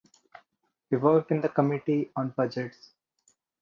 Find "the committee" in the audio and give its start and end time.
1.41-2.09